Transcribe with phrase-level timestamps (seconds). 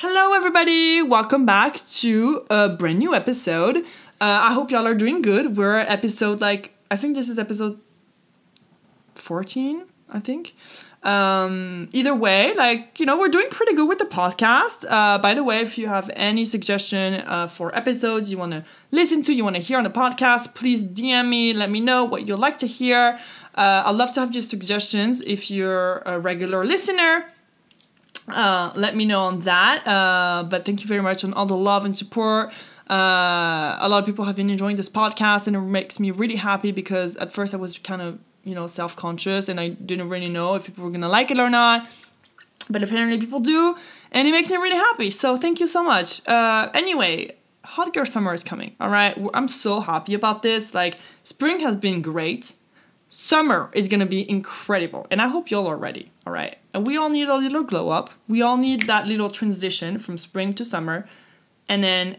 [0.00, 1.02] Hello, everybody!
[1.02, 3.78] Welcome back to a brand new episode.
[3.78, 3.82] Uh,
[4.20, 5.56] I hope y'all are doing good.
[5.56, 7.80] We're episode like I think this is episode
[9.16, 9.86] fourteen.
[10.08, 10.54] I think.
[11.02, 14.84] Um, either way, like you know, we're doing pretty good with the podcast.
[14.88, 18.64] Uh, by the way, if you have any suggestion uh, for episodes you want to
[18.92, 21.52] listen to, you want to hear on the podcast, please DM me.
[21.52, 23.18] Let me know what you'd like to hear.
[23.56, 27.24] Uh, I'd love to have your suggestions if you're a regular listener
[28.30, 29.86] uh, let me know on that.
[29.86, 32.52] Uh, but thank you very much on all the love and support.
[32.90, 36.36] Uh, a lot of people have been enjoying this podcast, and it makes me really
[36.36, 40.08] happy because at first I was kind of you know self conscious and I didn't
[40.08, 41.88] really know if people were gonna like it or not.
[42.70, 43.76] But apparently people do,
[44.12, 45.10] and it makes me really happy.
[45.10, 46.26] So thank you so much.
[46.26, 48.74] Uh, anyway, hot girl summer is coming.
[48.80, 50.74] All right, I'm so happy about this.
[50.74, 52.54] Like spring has been great.
[53.10, 56.10] Summer is gonna be incredible, and I hope y'all are ready.
[56.26, 58.10] All right, and we all need a little glow up.
[58.28, 61.08] We all need that little transition from spring to summer,
[61.68, 62.18] and then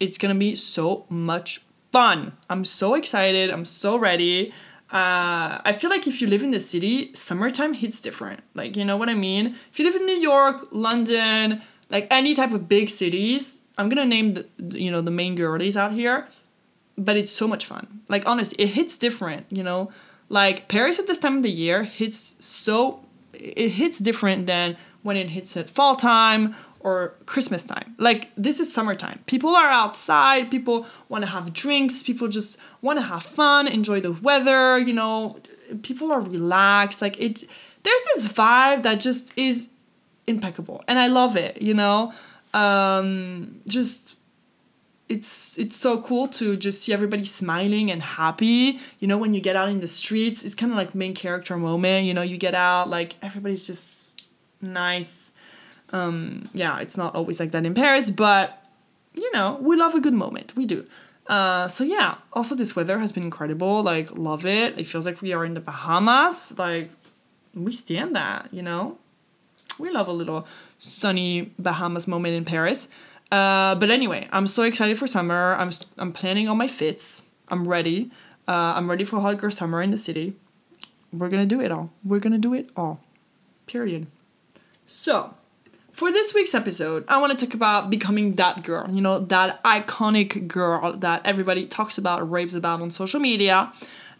[0.00, 1.60] it's gonna be so much
[1.92, 2.32] fun.
[2.48, 3.50] I'm so excited.
[3.50, 4.54] I'm so ready.
[4.90, 8.40] Uh, I feel like if you live in the city, summertime hits different.
[8.54, 9.54] Like, you know what I mean?
[9.70, 14.06] If you live in New York, London, like any type of big cities, I'm gonna
[14.06, 16.26] name the, you know, the main girlies out here,
[16.96, 18.00] but it's so much fun.
[18.08, 19.92] Like, honestly, it hits different, you know?
[20.30, 25.16] Like Paris at this time of the year hits so it hits different than when
[25.16, 27.94] it hits at fall time or Christmas time.
[27.98, 29.20] Like this is summertime.
[29.26, 34.00] People are outside, people want to have drinks, people just want to have fun, enjoy
[34.00, 35.38] the weather, you know,
[35.82, 37.02] people are relaxed.
[37.02, 37.48] Like it
[37.82, 39.68] there's this vibe that just is
[40.26, 42.12] impeccable and I love it, you know?
[42.52, 44.16] Um just
[45.10, 48.80] it's it's so cool to just see everybody smiling and happy.
[49.00, 51.56] You know when you get out in the streets it's kind of like main character
[51.56, 54.08] moment you know you get out like everybody's just
[54.62, 55.32] nice.
[55.92, 58.62] Um yeah it's not always like that in paris but
[59.14, 60.86] you know we love a good moment we do.
[61.26, 64.78] Uh, so yeah also this weather has been incredible like love it.
[64.78, 66.88] It feels like we are in the bahamas like
[67.54, 68.96] we stand that you know?
[69.78, 70.46] We love a little
[70.78, 72.86] sunny bahamas moment in paris
[73.30, 75.54] uh, but anyway, I'm so excited for summer.
[75.58, 77.22] I'm I'm planning all my fits.
[77.48, 78.10] I'm ready.
[78.48, 80.34] Uh, I'm ready for hot girl summer in the city.
[81.12, 81.90] We're gonna do it all.
[82.04, 83.00] We're gonna do it all.
[83.66, 84.06] Period.
[84.86, 85.34] So,
[85.92, 88.90] for this week's episode, I want to talk about becoming that girl.
[88.90, 93.72] You know, that iconic girl that everybody talks about, raves about on social media.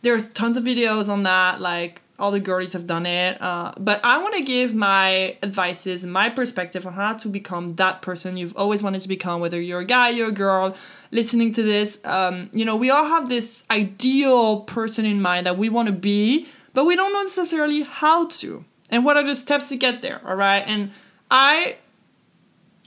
[0.02, 3.40] There's tons of videos on that, like all the girlies have done it.
[3.40, 8.02] Uh, but I want to give my advices, my perspective on how to become that
[8.02, 10.76] person you've always wanted to become, whether you're a guy, you're a girl,
[11.10, 11.98] listening to this.
[12.04, 15.92] Um, you know, we all have this ideal person in mind that we want to
[15.92, 18.64] be, but we don't know necessarily how to.
[18.90, 20.64] And what are the steps to get there, all right?
[20.66, 20.90] And
[21.30, 21.76] I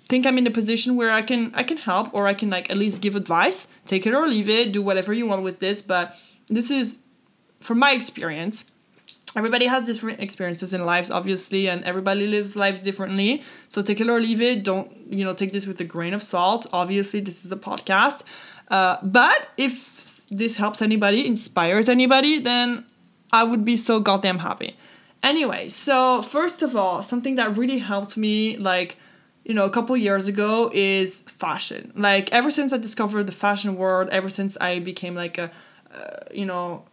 [0.07, 2.69] think I'm in a position where I can I can help or I can like
[2.69, 5.81] at least give advice, take it or leave it, do whatever you want with this,
[5.81, 6.15] but
[6.47, 6.97] this is
[7.59, 8.65] from my experience
[9.35, 13.43] everybody has different experiences in lives obviously and everybody lives lives differently.
[13.69, 14.63] So take it or leave it.
[14.63, 16.67] Don't you know take this with a grain of salt.
[16.73, 18.21] Obviously this is a podcast.
[18.69, 22.85] Uh, but if this helps anybody inspires anybody then
[23.31, 24.75] i would be so goddamn happy.
[25.21, 28.97] Anyway so first of all something that really helped me like
[29.43, 31.91] you know a couple years ago is fashion.
[31.95, 35.51] Like ever since i discovered the fashion world ever since i became like a
[35.93, 36.85] uh, you know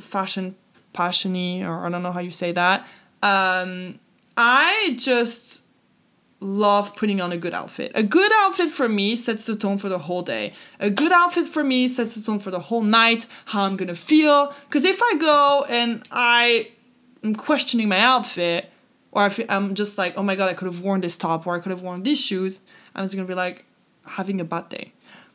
[0.00, 0.54] fashion
[0.94, 2.86] passiony, or I don't know how you say that.
[3.22, 3.98] Um,
[4.36, 5.62] I just
[6.40, 7.92] love putting on a good outfit.
[7.94, 10.52] A good outfit for me sets the tone for the whole day.
[10.80, 13.94] A good outfit for me sets the tone for the whole night, how I'm gonna
[13.94, 14.54] feel.
[14.68, 16.70] Because if I go and I
[17.22, 18.70] am questioning my outfit,
[19.12, 21.54] or I am just like, oh my god, I could have worn this top, or
[21.54, 22.60] I could have worn these shoes,
[22.94, 23.64] I'm just gonna be like
[24.04, 24.92] having a bad day.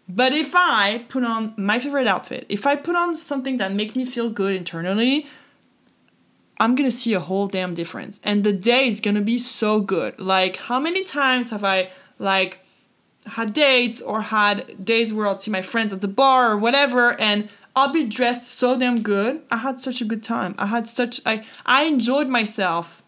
[0.10, 3.96] But if I put on my favorite outfit, if I put on something that makes
[3.96, 5.28] me feel good internally,
[6.60, 8.20] I'm gonna see a whole damn difference.
[8.24, 10.20] And the day is gonna be so good.
[10.20, 12.60] Like, how many times have I, like,
[13.28, 17.20] had dates or had days where I'll see my friends at the bar or whatever,
[17.20, 19.42] and I'll be dressed so damn good.
[19.52, 20.56] I had such a good time.
[20.58, 23.04] I had such, I, I enjoyed myself.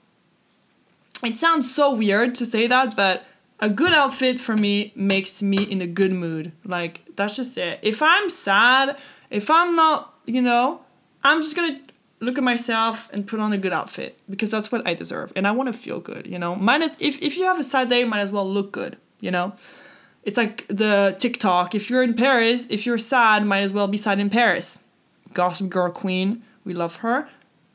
[1.24, 3.24] It sounds so weird to say that, but
[3.59, 6.51] a good outfit for me makes me in a good mood.
[6.63, 7.79] Like, that's just it.
[7.81, 8.95] If I'm sad,
[9.29, 10.81] if I'm not, you know,
[11.24, 11.79] I'm just gonna
[12.19, 15.48] look at myself and put on a good outfit because that's what I deserve and
[15.48, 16.54] I want to feel good, you know.
[16.56, 19.54] As, if if you have a sad day, might as well look good, you know.
[20.24, 21.75] It's like the TikTok.
[21.75, 24.80] If you're in Paris, if you're sad, might as well be sad in Paris.
[25.33, 27.30] Gossip Girl Queen, we love her.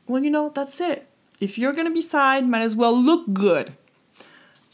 [0.07, 1.07] Well, you know, that's it.
[1.39, 3.73] If you're gonna be sad, might as well look good.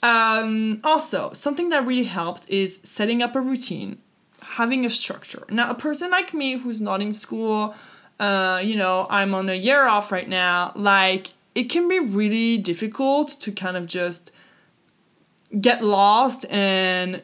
[0.04, 4.00] Um, also, something that really helped is setting up a routine,
[4.42, 5.44] having a structure.
[5.50, 7.76] Now, a person like me who's not in school,
[8.22, 12.58] uh, you know, I'm on a year off right now, like, it can be really
[12.58, 14.32] difficult to kind of just
[15.60, 17.22] get lost and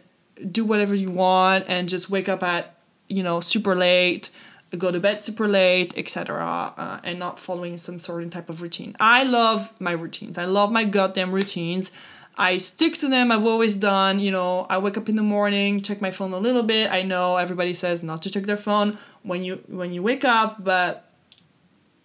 [0.52, 2.76] do whatever you want and just wake up at,
[3.08, 4.30] you know, super late
[4.76, 8.96] go to bed super late, etc., uh, and not following some certain type of routine.
[9.00, 10.38] I love my routines.
[10.38, 11.92] I love my goddamn routines.
[12.38, 13.32] I stick to them.
[13.32, 14.20] I've always done.
[14.20, 16.92] You know, I wake up in the morning, check my phone a little bit.
[16.92, 20.64] I know everybody says not to check their phone when you when you wake up,
[20.64, 21.10] but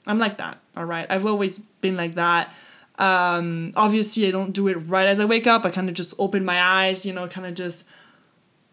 [0.07, 0.59] I'm like that.
[0.77, 2.55] All right, I've always been like that.
[2.99, 5.67] Um, obviously, I don't do it right as I wake up.
[5.67, 7.05] I kind of just open my eyes.
[7.05, 7.85] You know, kind of just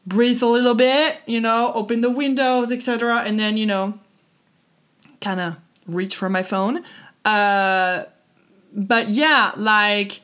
[0.07, 3.99] breathe a little bit, you know, open the windows, etc., and then you know,
[5.19, 5.55] kind of
[5.85, 6.85] reach for my phone.
[7.25, 8.05] Uh,
[8.73, 10.21] but yeah, like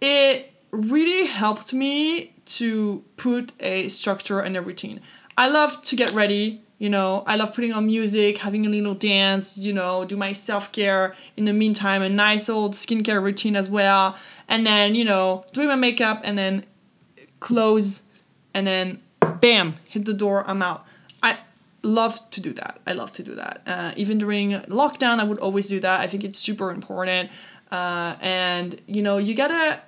[0.00, 5.00] it really helped me to put a structure and a routine.
[5.36, 8.94] I love to get ready, you know, I love putting on music, having a little
[8.94, 11.14] dance, you know, do my self care.
[11.36, 14.16] In the meantime, a nice old skincare routine as well.
[14.48, 16.64] And then, you know, doing my makeup and then
[17.40, 18.02] close
[18.54, 19.00] and then
[19.40, 20.86] bam, hit the door, I'm out.
[21.22, 21.38] I
[21.82, 22.80] love to do that.
[22.86, 23.62] I love to do that.
[23.66, 26.00] Uh, even during lockdown, I would always do that.
[26.00, 27.30] I think it's super important.
[27.70, 29.80] Uh, and you know, you gotta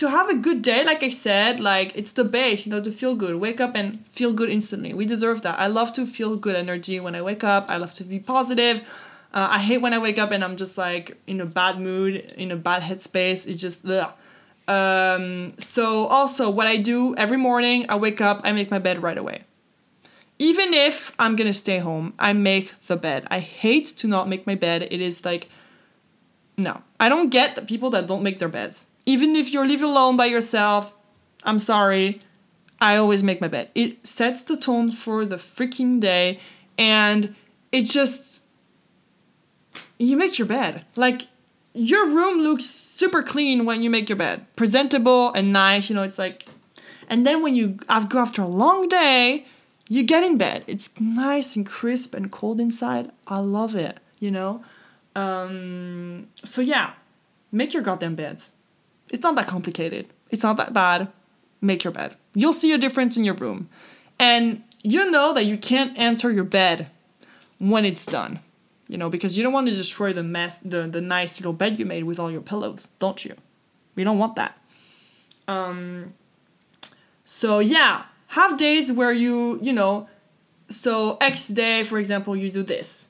[0.00, 0.82] to have a good day.
[0.82, 2.64] Like I said, like it's the base.
[2.64, 3.36] You know, to feel good.
[3.36, 4.94] Wake up and feel good instantly.
[4.94, 5.60] We deserve that.
[5.60, 7.66] I love to feel good energy when I wake up.
[7.68, 8.80] I love to be positive.
[9.34, 12.32] Uh, I hate when I wake up and I'm just like in a bad mood,
[12.38, 13.46] in a bad headspace.
[13.46, 14.10] It's just the.
[14.66, 19.02] Um, so also what I do every morning, I wake up, I make my bed
[19.02, 19.44] right away.
[20.38, 23.26] Even if I'm gonna stay home, I make the bed.
[23.30, 24.88] I hate to not make my bed.
[24.90, 25.50] It is like,
[26.56, 28.86] no, I don't get the people that don't make their beds.
[29.06, 30.94] Even if you're living alone by yourself,
[31.44, 32.20] I'm sorry.
[32.80, 33.70] I always make my bed.
[33.74, 36.40] It sets the tone for the freaking day,
[36.78, 37.34] and
[37.72, 38.40] it just
[39.98, 40.84] you make your bed.
[40.96, 41.28] Like
[41.74, 45.90] your room looks super clean when you make your bed, presentable and nice.
[45.90, 46.46] You know, it's like,
[47.08, 49.46] and then when you go after a long day,
[49.88, 50.64] you get in bed.
[50.66, 53.10] It's nice and crisp and cold inside.
[53.26, 53.98] I love it.
[54.18, 54.64] You know,
[55.14, 56.92] um, so yeah,
[57.52, 58.52] make your goddamn beds.
[59.10, 60.06] It's not that complicated.
[60.30, 61.08] It's not that bad.
[61.60, 62.16] Make your bed.
[62.34, 63.68] You'll see a difference in your room,
[64.18, 66.88] and you know that you can't answer your bed
[67.58, 68.40] when it's done
[68.90, 71.78] you know, because you don't want to destroy the mess, the, the nice little bed
[71.78, 73.36] you made with all your pillows, don't you?
[73.94, 74.58] We don't want that.
[75.46, 76.12] Um,
[77.24, 80.08] so yeah, have days where you, you know,
[80.68, 83.06] so X day, for example, you do this.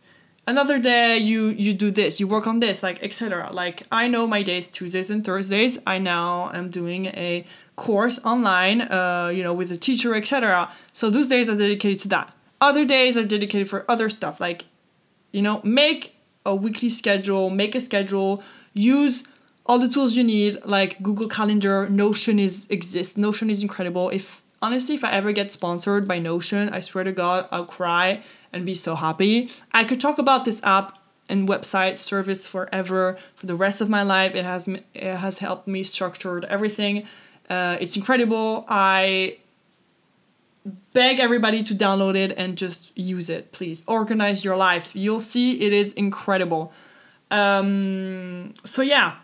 [0.50, 3.50] Another day you you do this, you work on this, like etc.
[3.52, 5.78] Like I know my days Tuesdays and Thursdays.
[5.86, 10.68] I now am doing a course online, uh, you know, with a teacher, etc.
[10.92, 12.32] So those days are dedicated to that.
[12.60, 14.64] Other days are dedicated for other stuff like
[15.30, 18.42] you know, make a weekly schedule, make a schedule,
[18.74, 19.28] use
[19.66, 23.16] all the tools you need like Google Calendar, Notion is exists.
[23.16, 24.10] Notion is incredible.
[24.10, 28.22] If honestly, if I ever get sponsored by Notion, I swear to God, I'll cry
[28.52, 29.50] and be so happy.
[29.72, 30.98] I could talk about this app
[31.28, 34.34] and website service forever for the rest of my life.
[34.34, 37.06] It has it has helped me structure everything.
[37.48, 38.64] Uh, it's incredible.
[38.68, 39.38] I
[40.92, 43.82] beg everybody to download it and just use it, please.
[43.86, 44.94] Organize your life.
[44.94, 46.72] You'll see it is incredible.
[47.30, 49.16] Um, so, yeah.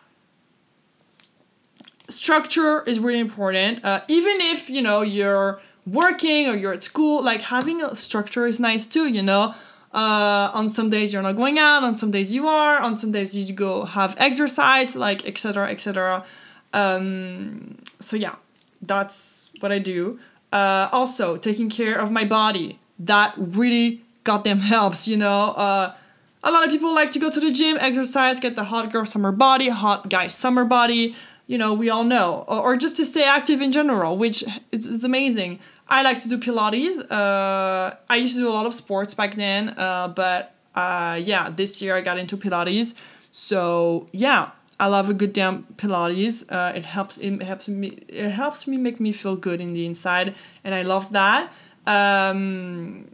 [2.09, 3.85] Structure is really important.
[3.85, 8.47] Uh, even if, you know, you're working or you're at school, like having a structure
[8.47, 9.55] is nice too, you know.
[9.95, 13.13] Uh, on some days you're not going out, on some days you are, on some
[13.13, 15.71] days you go have exercise, like etc.
[15.71, 16.25] etc.
[16.73, 18.35] Um, so yeah,
[18.83, 20.19] that's what I do.
[20.53, 22.79] Uh, also, taking care of my body.
[22.99, 25.53] That really goddamn helps, you know.
[25.53, 25.95] Uh,
[26.43, 29.07] a lot of people like to go to the gym, exercise, get the hot girl
[29.07, 31.17] summer body, hot guy summer body.
[31.47, 32.45] You know, we all know.
[32.49, 35.61] Or, or just to stay active in general, which is, amazing.
[35.89, 36.99] I like to do Pilates.
[37.11, 41.51] Uh, I used to do a lot of sports back then, uh, but uh, yeah,
[41.51, 42.95] this year I got into Pilates.
[43.31, 44.51] So yeah,
[44.81, 46.45] I love a good damn Pilates.
[46.49, 49.87] Uh, it helps it helps me it helps me make me feel good in the
[49.87, 50.35] inside,
[50.65, 51.53] and I love that.
[51.87, 53.09] Um,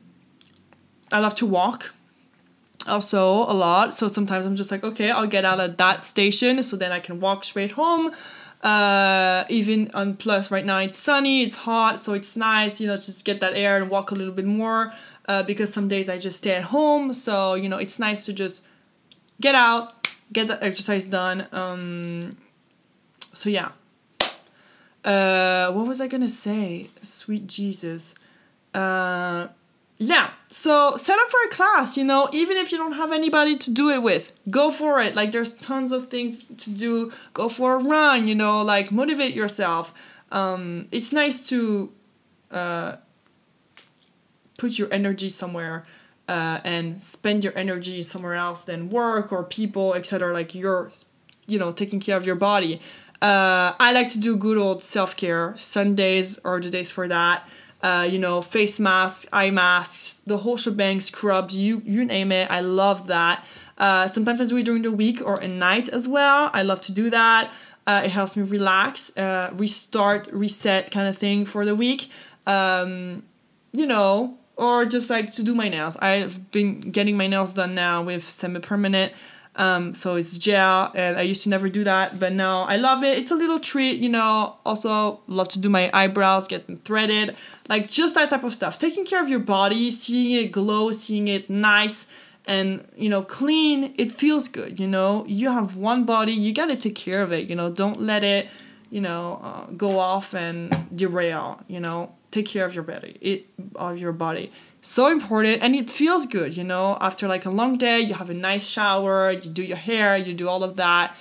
[1.13, 1.93] I love to walk
[2.87, 3.95] also a lot.
[3.95, 7.01] So sometimes I'm just like, okay, I'll get out of that station so then I
[7.01, 8.13] can walk straight home.
[8.63, 12.97] Uh, even on plus right now it's sunny, it's hot, so it's nice, you know,
[12.97, 14.93] just get that air and walk a little bit more.
[15.27, 18.33] Uh, because some days I just stay at home, so you know it's nice to
[18.33, 18.65] just
[19.41, 21.47] get out, get the exercise done.
[21.53, 22.31] Um,
[23.33, 23.71] so yeah.
[25.05, 26.89] Uh, what was I gonna say?
[27.03, 28.15] Sweet Jesus.
[28.75, 29.49] Uh,
[30.03, 30.31] yeah.
[30.49, 31.97] So set up for a class.
[31.97, 35.15] You know, even if you don't have anybody to do it with, go for it.
[35.15, 37.13] Like there's tons of things to do.
[37.35, 38.27] Go for a run.
[38.27, 39.95] You know, like motivate yourself.
[40.33, 41.93] Um, it's nice to
[42.51, 42.97] uh,
[44.59, 45.85] put your energy somewhere.
[46.29, 50.33] Uh, and spend your energy somewhere else than work or people, etc.
[50.33, 50.89] Like you're,
[51.47, 52.81] you know, taking care of your body.
[53.21, 55.55] Uh, I like to do good old self care.
[55.59, 57.47] Sundays are the days for that.
[57.83, 62.51] Uh, you know, face masks, eye masks, the whole shebang, scrubs, you you name it.
[62.51, 63.45] I love that.
[63.77, 66.51] Uh, sometimes I do it during the week or at night as well.
[66.53, 67.53] I love to do that.
[67.87, 72.11] Uh, it helps me relax, uh, restart, reset kind of thing for the week.
[72.47, 73.25] Um,
[73.73, 75.97] you know, or just like to do my nails.
[75.97, 79.13] I've been getting my nails done now with semi permanent.
[79.55, 83.05] Um, so it's gel, and I used to never do that, but now I love
[83.05, 83.19] it.
[83.19, 84.57] It's a little treat, you know.
[84.65, 87.37] Also, love to do my eyebrows, get them threaded,
[87.69, 88.79] like just that type of stuff.
[88.79, 92.07] Taking care of your body, seeing it glow, seeing it nice
[92.47, 93.95] and you know clean.
[93.99, 95.25] It feels good, you know.
[95.27, 97.71] You have one body, you gotta take care of it, you know.
[97.71, 98.49] Don't let it,
[98.89, 101.61] you know, uh, go off and derail.
[101.69, 104.51] You know, take care of your body, it of your body
[104.83, 106.99] so important and it feels good you know?
[107.01, 110.35] After like a long day you have a nice shower you do your hair you
[110.35, 111.17] do all of that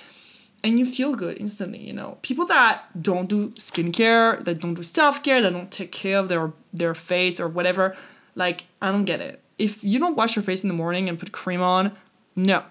[0.64, 2.18] and you feel good instantly you know?
[2.22, 6.52] People that don't do skincare that don't do self-care that don't take care of their
[6.72, 7.96] their face or whatever
[8.34, 9.40] like i don't get it.
[9.58, 11.92] If you don't wash your face in the morning and put cream on
[12.34, 12.64] no.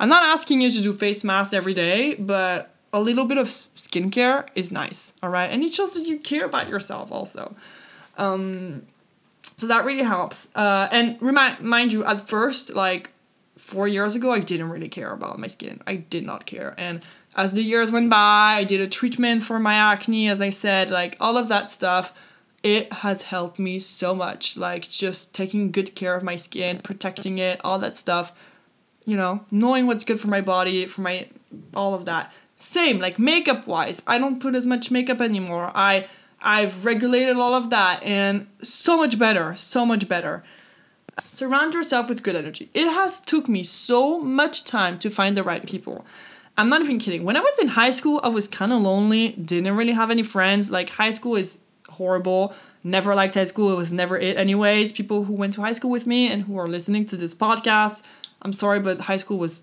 [0.00, 3.48] I'm not asking you to do face masks every day but a little bit of
[3.48, 5.50] skincare is nice all right?
[5.50, 7.56] And it shows that you care about yourself also.
[8.18, 8.82] Um
[9.56, 10.48] so that really helps.
[10.54, 13.10] Uh, and remind mind you, at first, like
[13.56, 15.80] four years ago, I didn't really care about my skin.
[15.86, 16.74] I did not care.
[16.78, 17.04] And
[17.36, 20.90] as the years went by, I did a treatment for my acne, as I said,
[20.90, 22.12] like all of that stuff.
[22.62, 24.56] It has helped me so much.
[24.56, 28.32] Like just taking good care of my skin, protecting it, all that stuff.
[29.04, 31.28] You know, knowing what's good for my body, for my
[31.74, 32.32] all of that.
[32.56, 35.70] Same, like makeup wise, I don't put as much makeup anymore.
[35.74, 36.08] I
[36.40, 40.44] I've regulated all of that and so much better, so much better.
[41.30, 42.70] Surround yourself with good energy.
[42.74, 46.06] It has took me so much time to find the right people.
[46.56, 47.24] I'm not even kidding.
[47.24, 50.22] When I was in high school, I was kind of lonely, didn't really have any
[50.22, 50.70] friends.
[50.70, 52.54] Like high school is horrible.
[52.84, 53.72] Never liked high school.
[53.72, 54.92] It was never it anyways.
[54.92, 58.02] People who went to high school with me and who are listening to this podcast,
[58.42, 59.62] I'm sorry, but high school was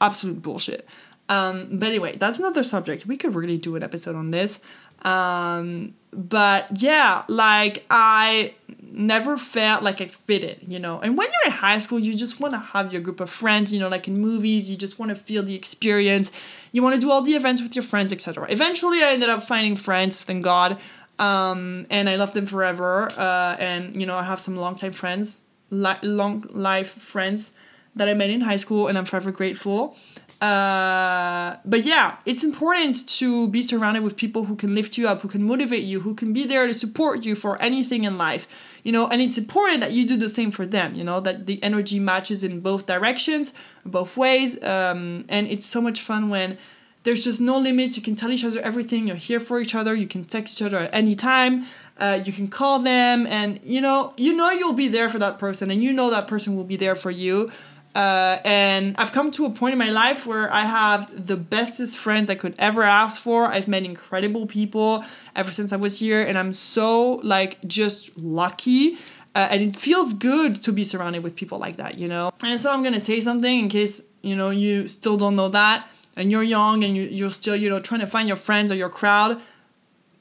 [0.00, 0.86] absolute bullshit.
[1.28, 3.06] Um, but anyway, that's another subject.
[3.06, 4.60] We could really do an episode on this.
[5.02, 8.54] Um, but yeah, like I
[8.90, 11.00] never felt like I fitted, you know.
[11.00, 13.72] And when you're in high school, you just want to have your group of friends,
[13.72, 16.30] you know, like in movies, you just want to feel the experience.
[16.72, 18.46] You want to do all the events with your friends, etc.
[18.48, 20.78] Eventually, I ended up finding friends, thank God.
[21.18, 23.08] Um, and I love them forever.
[23.16, 25.38] Uh, and you know, I have some longtime friends,
[25.70, 27.52] li- long life friends
[27.96, 29.96] that I met in high school, and I'm forever grateful.
[30.40, 35.20] Uh, but yeah, it's important to be surrounded with people who can lift you up,
[35.22, 38.46] who can motivate you, who can be there to support you for anything in life.
[38.84, 41.46] You know, and it's important that you do the same for them, you know, that
[41.46, 43.52] the energy matches in both directions,
[43.84, 44.62] both ways.
[44.62, 46.56] Um, and it's so much fun when
[47.02, 47.96] there's just no limits.
[47.96, 49.08] You can tell each other everything.
[49.08, 49.94] You're here for each other.
[49.94, 51.66] You can text each other at any time.
[51.98, 55.40] Uh, you can call them, and you know, you know you'll be there for that
[55.40, 57.50] person, and you know that person will be there for you.
[57.98, 61.98] Uh, and I've come to a point in my life where I have the bestest
[61.98, 63.46] friends I could ever ask for.
[63.46, 68.98] I've met incredible people ever since I was here, and I'm so like just lucky.
[69.34, 72.30] Uh, and it feels good to be surrounded with people like that, you know.
[72.40, 75.88] And so I'm gonna say something in case you know you still don't know that,
[76.16, 78.76] and you're young and you, you're still you know trying to find your friends or
[78.76, 79.40] your crowd.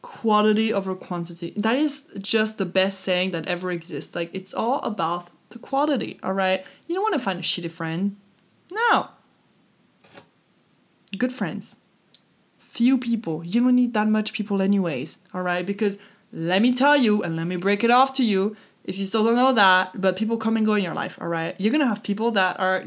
[0.02, 1.54] Quality over quantity.
[1.56, 4.16] That is just the best saying that ever exists.
[4.16, 6.64] Like it's all about the quality, all right?
[6.88, 8.16] You don't want to find a shitty friend.
[8.72, 9.10] No.
[11.18, 11.76] Good friends.
[12.60, 13.44] Few people.
[13.44, 15.66] You don't need that much people, anyways, all right?
[15.66, 15.98] Because
[16.32, 19.24] let me tell you, and let me break it off to you, if you still
[19.24, 21.56] don't know that, but people come and go in your life, all right?
[21.58, 22.86] You're gonna have people that are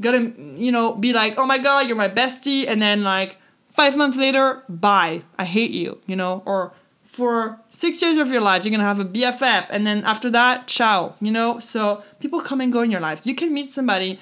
[0.00, 3.36] gonna, you know, be like, oh my god, you're my bestie, and then like
[3.70, 6.72] five months later, bye, I hate you, you know, or
[7.16, 10.66] for six years of your life, you're gonna have a BFF, and then after that,
[10.66, 11.14] ciao.
[11.18, 13.22] You know, so people come and go in your life.
[13.24, 14.20] You can meet somebody,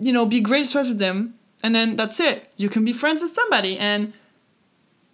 [0.00, 2.50] you know, be great friends with them, and then that's it.
[2.56, 4.14] You can be friends with somebody, and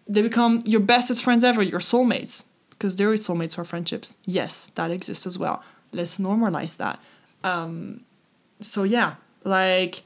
[0.07, 2.45] they become your bestest friends ever, your soulmates.
[2.71, 4.15] Because there is soulmates for friendships.
[4.25, 5.65] Yes, that exists as well.
[5.93, 7.01] Let's normalize that.
[7.43, 8.05] Um,
[8.61, 10.05] so yeah, like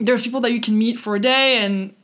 [0.00, 1.94] there's people that you can meet for a day and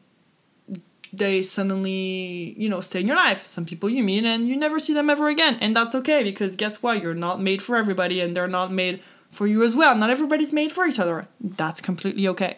[1.12, 3.47] they suddenly you know stay in your life.
[3.47, 5.59] Some people you meet and you never see them ever again.
[5.61, 7.02] And that's okay because guess what?
[7.02, 9.95] You're not made for everybody and they're not made for you as well.
[9.95, 11.26] Not everybody's made for each other.
[11.40, 12.57] That's completely okay.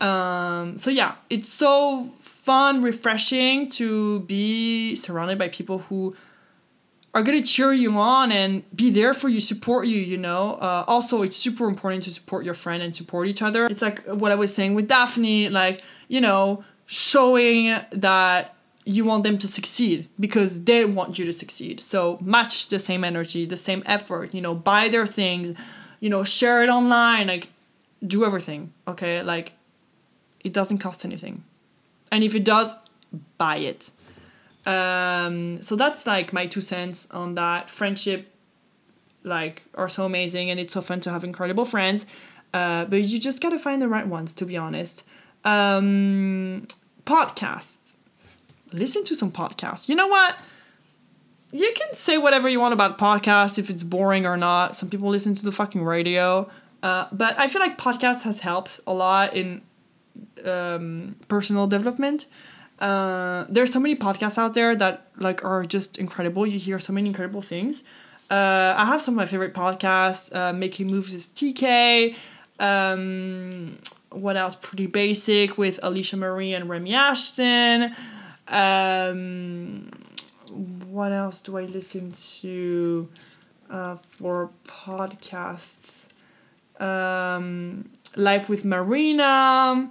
[0.00, 6.16] Um, so yeah it's so fun refreshing to be surrounded by people who
[7.14, 10.52] are going to cheer you on and be there for you, support you, you know.
[10.60, 13.66] Uh, also, it's super important to support your friend and support each other.
[13.66, 18.54] It's like what I was saying with Daphne, like, you know, showing that
[18.86, 21.78] you want them to succeed because they want you to succeed.
[21.78, 25.54] So match the same energy, the same effort, you know, buy their things,
[26.00, 27.50] you know, share it online, like
[28.04, 29.22] do everything, okay?
[29.22, 29.52] Like
[30.42, 31.44] it doesn't cost anything.
[32.10, 32.74] And if it does,
[33.36, 33.90] buy it.
[34.64, 37.68] Um, so that's like my two cents on that.
[37.68, 38.32] Friendship,
[39.24, 42.06] like, are so amazing, and it's so fun to have incredible friends.
[42.54, 45.02] Uh, but you just gotta find the right ones, to be honest.
[45.44, 46.66] Um,
[47.06, 47.76] podcasts.
[48.72, 49.88] Listen to some podcasts.
[49.88, 50.36] You know what?
[51.52, 54.76] You can say whatever you want about podcasts if it's boring or not.
[54.76, 56.50] Some people listen to the fucking radio.
[56.82, 59.62] Uh, but I feel like podcast has helped a lot in
[60.44, 62.26] um, personal development.
[62.78, 66.46] Uh, there's so many podcasts out there that like are just incredible.
[66.46, 67.82] You hear so many incredible things.
[68.30, 70.34] Uh, I have some of my favorite podcasts.
[70.34, 72.14] Uh, Making Moves with TK.
[72.60, 73.78] Um,
[74.10, 74.54] what else?
[74.54, 77.94] Pretty Basic with Alisha Marie and Remy Ashton.
[78.46, 79.90] Um,
[80.88, 83.08] what else do I listen to
[83.70, 86.08] uh, for podcasts?
[86.80, 89.90] Um, Life with Marina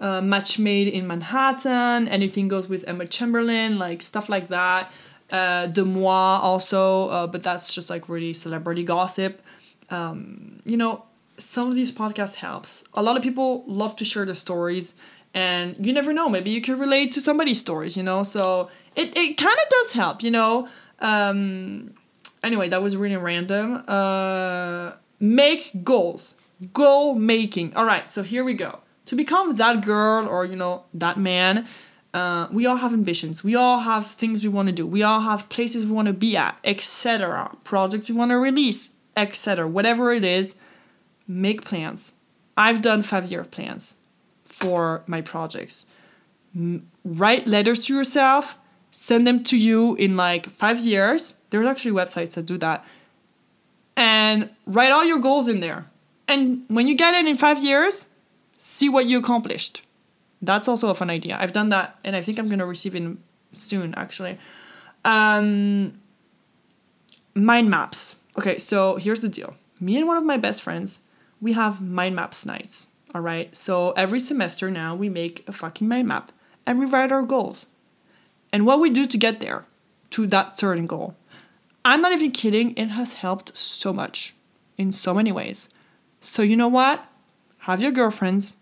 [0.00, 4.92] uh, Match Made in Manhattan, Anything Goes with Emma Chamberlain, like stuff like that.
[5.30, 9.42] Uh, De Moi also, uh, but that's just like really celebrity gossip.
[9.90, 11.04] Um, you know,
[11.38, 12.84] some of these podcasts helps.
[12.94, 14.94] A lot of people love to share their stories,
[15.34, 16.28] and you never know.
[16.28, 17.96] Maybe you can relate to somebody's stories.
[17.96, 20.22] You know, so it it kind of does help.
[20.22, 20.68] You know.
[20.98, 21.94] Um,
[22.42, 23.84] anyway, that was really random.
[23.86, 26.34] Uh, make goals.
[26.72, 27.74] Goal making.
[27.76, 31.66] All right, so here we go to become that girl or you know that man
[32.12, 35.20] uh, we all have ambitions we all have things we want to do we all
[35.20, 40.12] have places we want to be at etc projects we want to release etc whatever
[40.12, 40.54] it is
[41.26, 42.12] make plans
[42.56, 43.96] i've done five year plans
[44.44, 45.86] for my projects
[46.54, 48.54] M- write letters to yourself
[48.90, 52.84] send them to you in like five years there's actually websites that do that
[53.96, 55.86] and write all your goals in there
[56.28, 58.06] and when you get it in five years
[58.76, 59.82] see what you accomplished.
[60.42, 61.38] That's also a fun idea.
[61.40, 63.16] I've done that and I think I'm going to receive it
[63.54, 64.38] soon actually.
[65.04, 65.98] Um,
[67.34, 68.16] mind maps.
[68.38, 69.54] Okay, so here's the deal.
[69.80, 71.00] Me and one of my best friends,
[71.40, 72.88] we have mind maps nights.
[73.14, 73.54] All right.
[73.54, 76.32] So every semester now we make a fucking mind map
[76.66, 77.66] and we write our goals
[78.52, 79.64] and what we do to get there
[80.10, 81.16] to that certain goal.
[81.84, 82.76] I'm not even kidding.
[82.76, 84.34] It has helped so much
[84.76, 85.68] in so many ways.
[86.20, 87.06] So you know what?
[87.58, 88.56] Have your girlfriends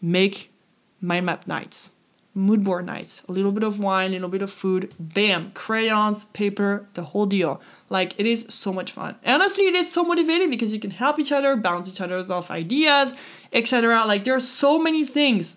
[0.00, 0.52] make
[1.00, 1.90] mind map nights,
[2.34, 6.24] mood board nights, a little bit of wine, a little bit of food, bam, crayons,
[6.32, 7.60] paper, the whole deal.
[7.90, 9.16] Like it is so much fun.
[9.26, 12.50] Honestly, it is so motivating because you can help each other, bounce each other's off
[12.50, 13.12] ideas,
[13.52, 14.04] etc.
[14.06, 15.56] Like there are so many things.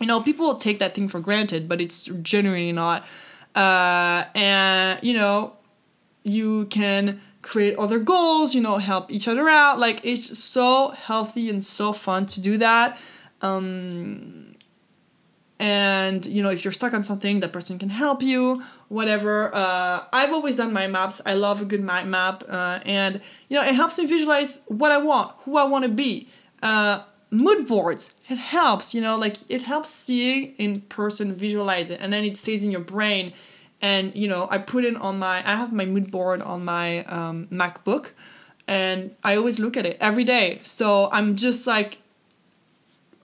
[0.00, 3.04] You know, people take that thing for granted, but it's genuinely not.
[3.56, 5.54] Uh, and you know,
[6.22, 8.54] you can create other goals.
[8.54, 9.80] You know, help each other out.
[9.80, 12.96] Like it's so healthy and so fun to do that.
[13.42, 14.49] Um,
[15.60, 19.54] and you know if you're stuck on something that person can help you whatever.
[19.54, 21.20] Uh, i've always done my maps.
[21.24, 24.90] I love a good mind map uh, and you know it helps me visualize what
[24.90, 26.28] i want who i want to be.
[26.62, 32.00] Uh, mood boards it helps you know like it helps seeing in person visualize it
[32.00, 33.32] and then it stays in your brain.
[33.82, 37.04] And you know i put it on my i have my mood board on my
[37.04, 38.10] um, macbook
[38.66, 40.60] and i always look at it every day.
[40.62, 41.98] So i'm just like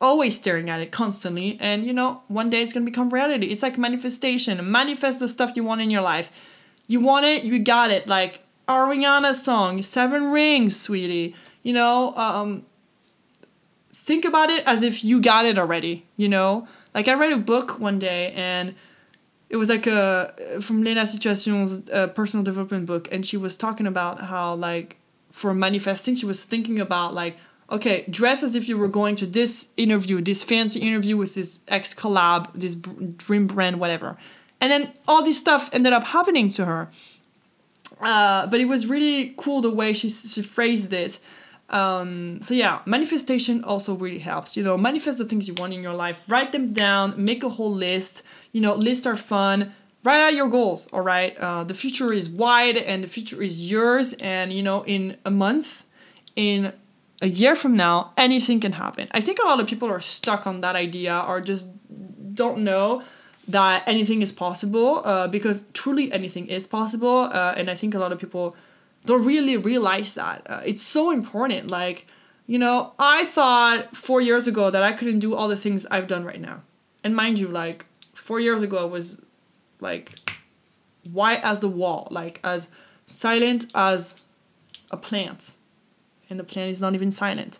[0.01, 3.47] always staring at it constantly and you know one day it's gonna become reality.
[3.47, 4.71] It's like manifestation.
[4.71, 6.31] Manifest the stuff you want in your life.
[6.87, 8.07] You want it you got it.
[8.07, 11.35] Like ariana song seven rings sweetie.
[11.63, 12.67] You know um
[13.95, 16.69] think about it as if you got it already you know?
[16.95, 18.75] Like i read a book one day and
[19.49, 23.87] it was like a from Lena Situations' uh, personal development book and she was talking
[23.87, 24.97] about how like
[25.31, 27.37] for manifesting she was thinking about like
[27.70, 31.59] okay, dress as if you were going to this interview, this fancy interview with this
[31.68, 34.16] ex collab, this dream brand, whatever.
[34.61, 36.90] And then all this stuff ended up happening to her.
[38.00, 41.18] Uh, but it was really cool the way she, she phrased it.
[41.68, 44.57] Um, so yeah, manifestation also really helps.
[44.57, 46.20] You know, manifest the things you want in your life.
[46.29, 47.22] Write them down.
[47.22, 48.22] Make a whole list.
[48.52, 49.74] You know, lists are fun.
[50.05, 50.87] Write out your goals.
[50.92, 51.37] All right.
[51.37, 54.12] Uh, the future is wide, and the future is yours.
[54.14, 55.85] And you know, in a month,
[56.37, 56.72] in
[57.22, 59.09] a year from now, anything can happen.
[59.12, 61.66] I think a lot of people are stuck on that idea or just
[62.35, 63.02] don't know
[63.48, 67.31] that anything is possible uh, because truly anything is possible.
[67.33, 68.57] Uh, and I think a lot of people
[69.05, 70.42] don't really realize that.
[70.46, 71.70] Uh, it's so important.
[71.70, 72.07] Like,
[72.46, 76.09] you know, I thought four years ago that I couldn't do all the things I've
[76.09, 76.62] done right now.
[77.02, 79.22] And mind you, like, four years ago, I was
[79.81, 80.14] like
[81.12, 82.68] white as the wall, like as
[83.07, 84.16] silent as
[84.90, 85.52] a plant.
[86.29, 87.59] And the plant is not even silent,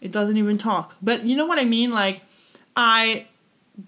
[0.00, 0.96] it doesn't even talk.
[1.02, 1.92] But you know what I mean?
[1.92, 2.22] Like,
[2.74, 3.26] I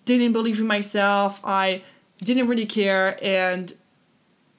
[0.04, 1.82] didn't believe in myself, I
[2.22, 3.72] didn't really care, and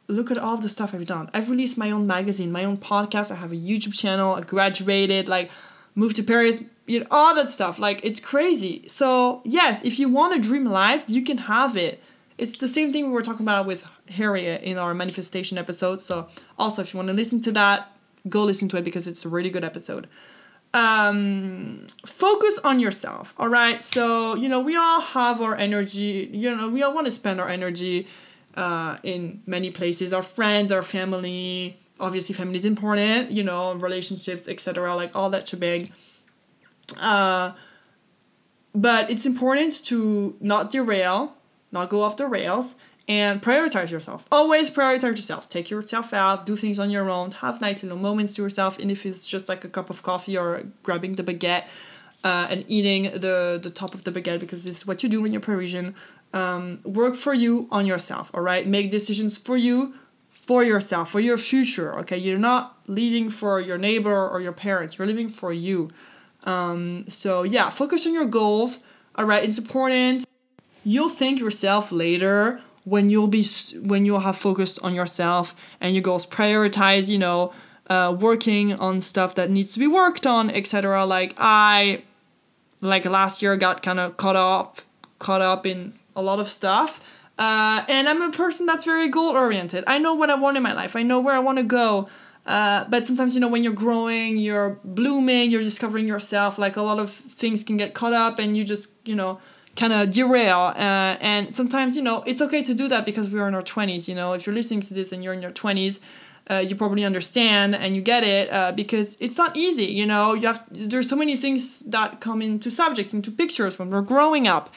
[0.08, 1.30] look at all the stuff I've done.
[1.34, 3.32] I've released my own magazine, my own podcast.
[3.32, 4.34] I have a YouTube channel.
[4.36, 5.52] I graduated, like
[5.96, 7.78] moved to Paris, you know, all that stuff.
[7.80, 8.88] Like it's crazy.
[8.88, 12.02] So yes, if you want a dream life, you can have it.
[12.38, 16.02] It's the same thing we were talking about with Harriet in our manifestation episode.
[16.02, 16.28] So
[16.58, 17.92] also, if you want to listen to that,
[18.28, 20.08] go listen to it because it's a really good episode.
[20.74, 23.34] Um, focus on yourself.
[23.38, 23.84] All right.
[23.84, 26.30] So you know we all have our energy.
[26.32, 28.08] You know we all want to spend our energy
[28.56, 34.48] uh, in many places our friends our family obviously family is important you know relationships
[34.48, 35.92] etc like all that shebang
[36.98, 37.52] uh,
[38.74, 41.36] but it's important to not derail
[41.72, 42.76] not go off the rails
[43.10, 44.24] and prioritize yourself.
[44.32, 45.48] Always prioritize yourself.
[45.48, 48.90] Take yourself out do things on your own have nice little moments to yourself and
[48.92, 51.66] if it's just like a cup of coffee or grabbing the baguette
[52.24, 55.22] uh, and eating the the top of the baguette because this is what you do
[55.22, 55.96] when you're Parisian
[56.34, 58.68] um, work for you on yourself all right?
[58.68, 59.96] Make decisions for you
[60.32, 62.18] for yourself for your future okay?
[62.18, 65.90] You're not living for your neighbor or your parent you're living for you.
[66.44, 68.84] Um, so yeah focus on your goals
[69.16, 69.44] all right?
[69.44, 70.26] It's important.
[70.86, 73.46] You'll thank yourself later when you'll be
[73.82, 77.54] when you'll have focused on yourself and your goals prioritize you know
[77.90, 82.02] uh, working on stuff that needs to be worked on etc like i
[82.82, 84.82] like last year got kind of caught up
[85.20, 87.02] caught up in a lot of stuff.
[87.38, 89.84] Uh, and I'm a person that's very goal oriented.
[89.88, 90.96] I know what I want in my life.
[90.96, 92.10] I know where I want to go.
[92.46, 96.58] Uh, but sometimes, you know, when you're growing, you're blooming, you're discovering yourself.
[96.58, 99.40] Like a lot of things can get caught up, and you just, you know,
[99.80, 100.74] kind of derail.
[100.76, 104.08] Uh, and sometimes, you know, it's okay to do that because we're in our 20s.
[104.08, 106.00] You know, if you're listening to this and you're in your 20s,
[106.52, 110.34] uh, you probably understand and you get it uh, because it's not easy you know
[110.34, 114.48] you have there's so many things that come into subject into pictures when we're growing
[114.48, 114.72] up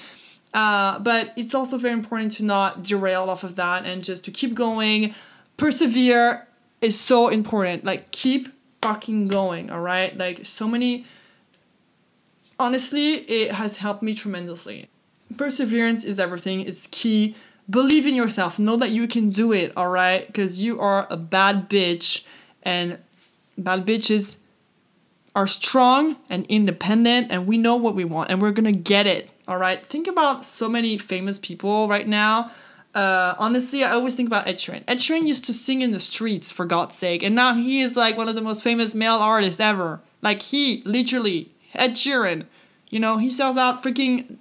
[0.54, 4.30] uh, but it's also very important to not derail off of that and just to
[4.30, 5.14] keep going.
[5.56, 6.46] Persevere
[6.80, 7.84] is so important.
[7.84, 8.48] Like, keep
[8.82, 10.16] fucking going, all right?
[10.16, 11.06] Like, so many.
[12.58, 14.88] Honestly, it has helped me tremendously.
[15.36, 17.36] Perseverance is everything, it's key.
[17.70, 18.58] Believe in yourself.
[18.58, 20.26] Know that you can do it, all right?
[20.26, 22.24] Because you are a bad bitch,
[22.62, 22.98] and
[23.56, 24.38] bad bitches
[25.34, 29.30] are strong and independent, and we know what we want, and we're gonna get it.
[29.48, 29.84] All right.
[29.84, 32.50] Think about so many famous people right now.
[32.94, 34.84] Uh, honestly, I always think about Ed Sheeran.
[34.86, 37.96] Ed Sheeran used to sing in the streets, for God's sake, and now he is
[37.96, 40.00] like one of the most famous male artists ever.
[40.20, 42.46] Like he, literally, Ed Sheeran.
[42.90, 44.36] You know, he sells out freaking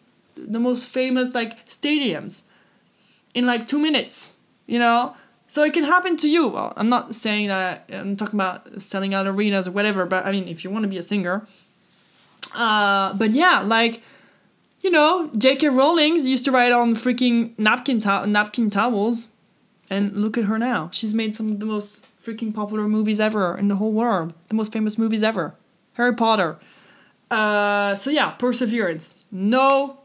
[0.48, 2.44] the most famous like stadiums
[3.34, 4.34] in like two minutes.
[4.68, 5.16] You know,
[5.48, 6.48] so it can happen to you.
[6.48, 10.32] Well, I'm not saying that I'm talking about selling out arenas or whatever, but I
[10.32, 11.46] mean, if you want to be a singer.
[12.54, 14.02] Uh, but yeah, like
[14.82, 15.70] you know, J.K.
[15.70, 19.28] Rowling's used to write on freaking napkin to- napkin towels,
[19.90, 20.90] and look at her now.
[20.92, 24.56] She's made some of the most freaking popular movies ever in the whole world, the
[24.56, 25.56] most famous movies ever.
[25.94, 26.58] Harry Potter.
[27.30, 29.18] Uh, so yeah, perseverance.
[29.32, 30.00] Know,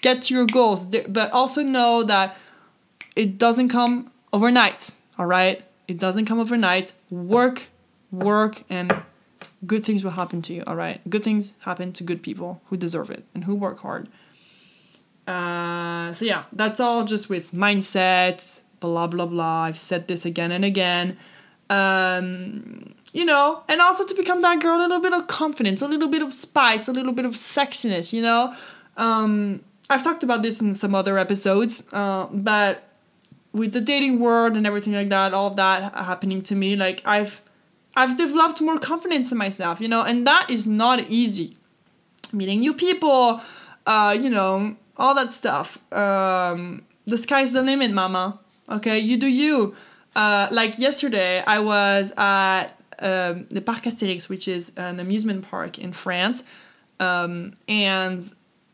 [0.00, 2.36] get to your goals, but also know that
[3.16, 4.90] it doesn't come overnight.
[5.18, 6.92] All right, it doesn't come overnight.
[7.10, 7.68] Work,
[8.10, 9.02] work, and
[9.66, 10.64] good things will happen to you.
[10.66, 14.08] All right, good things happen to good people who deserve it and who work hard.
[15.26, 19.62] Uh, so yeah, that's all just with mindset, blah blah blah.
[19.62, 21.18] I've said this again and again.
[21.68, 25.88] Um, you know, and also to become that girl, a little bit of confidence, a
[25.88, 28.54] little bit of spice, a little bit of sexiness, you know.
[28.96, 32.84] Um, I've talked about this in some other episodes, uh, but
[33.52, 37.02] with the dating world and everything like that, all of that happening to me, like
[37.04, 37.42] I've
[37.96, 41.56] I've developed more confidence in myself, you know, and that is not easy.
[42.32, 43.40] Meeting new people,
[43.84, 45.78] uh, you know, all that stuff.
[45.92, 48.38] Um, the sky's the limit, mama.
[48.68, 49.74] Okay, you do you.
[50.14, 52.68] Uh, like yesterday, I was at
[53.00, 56.44] um, the Parc Astérix, which is an amusement park in France,
[57.00, 58.32] um, and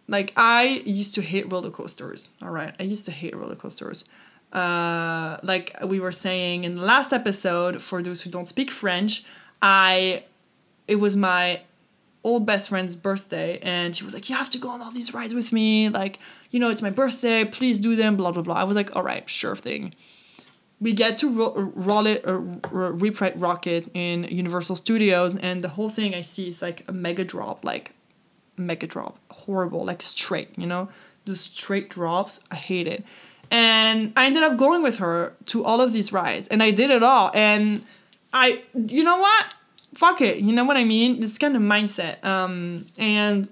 [0.08, 2.28] like I used to hate roller coasters.
[2.42, 4.04] All right, I used to hate roller coasters.
[4.52, 9.24] Uh, like we were saying in the last episode, for those who don't speak French,
[9.60, 10.24] I
[10.86, 11.62] it was my
[12.22, 15.12] old best friend's birthday, and she was like, "You have to go on all these
[15.12, 15.88] rides with me.
[15.88, 16.18] Like,
[16.50, 17.44] you know, it's my birthday.
[17.44, 18.56] Please do them." Blah blah blah.
[18.56, 19.94] I was like, "All right, sure thing."
[20.80, 22.38] we get to ro- roll it uh,
[23.36, 27.64] rocket in universal studios and the whole thing i see is like a mega drop
[27.64, 27.92] like
[28.56, 30.88] mega drop horrible like straight you know?
[31.24, 33.04] The straight drops i hate it.
[33.50, 36.90] And i ended up going with her to all of these rides and i did
[36.90, 37.84] it all and
[38.32, 39.54] i you know what?
[39.94, 41.22] Fuck it you know what i mean?
[41.22, 43.48] It's kind of mindset um and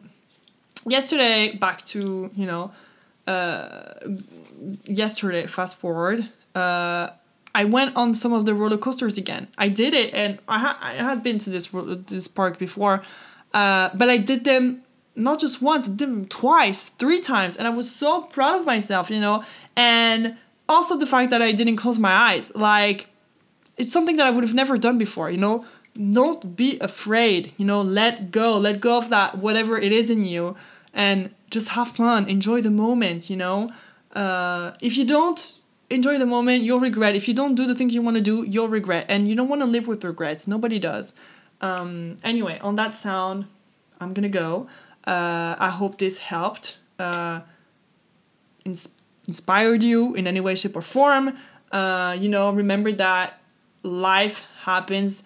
[0.87, 2.73] yesterday back to you know
[3.27, 3.95] uh
[4.85, 7.11] yesterday fast forward uh,
[7.55, 9.49] I went on some of the roller coasters again.
[9.59, 11.69] I did it, and I, ha- I had been to this
[12.07, 13.03] this park before,
[13.53, 14.83] uh, but I did them
[15.17, 19.21] not just once, did twice, three times, and I was so proud of myself, you
[19.21, 19.45] know.
[19.77, 20.37] And
[20.69, 23.09] also the fact that I didn't close my eyes, like
[23.77, 25.65] it's something that I would have never done before, you know.
[25.95, 27.81] Don't be afraid, you know.
[27.81, 30.57] Let go, let go of that whatever it is in you,
[30.93, 33.71] and just have fun, enjoy the moment, you know.
[34.13, 35.59] Uh, if you don't
[35.91, 38.43] enjoy the moment you'll regret if you don't do the things you want to do
[38.45, 41.13] you'll regret and you don't want to live with regrets nobody does
[41.61, 43.47] um, anyway on that sound
[44.01, 44.67] i'm gonna go
[45.07, 47.41] uh, i hope this helped uh,
[48.65, 48.95] ins-
[49.27, 51.37] inspired you in any way shape or form
[51.73, 53.41] uh, you know remember that
[53.83, 55.23] life happens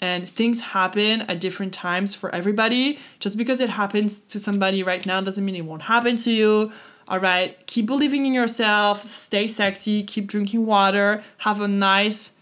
[0.00, 5.04] and things happen at different times for everybody just because it happens to somebody right
[5.06, 6.72] now doesn't mean it won't happen to you
[7.08, 12.32] all right, keep believing in yourself, stay sexy, keep drinking water, have a nice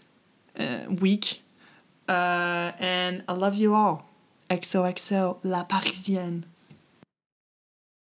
[0.57, 1.41] uh, week,
[2.07, 4.05] uh, and I love you all.
[4.49, 6.45] XOXO, La Parisienne.